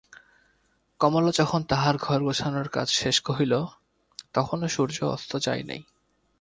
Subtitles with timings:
[0.99, 3.53] কমলা যখন তাহার ঘর-গোছানোর কাজ শেষ কহিল
[4.33, 5.81] তখনো সূর্য অস্ত যায় নাই।